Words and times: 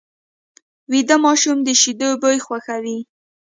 ویده 0.91 1.15
ماشوم 1.25 1.57
د 1.63 1.69
شیدو 1.81 2.09
بوی 2.21 2.37
خوښوي 2.45 2.99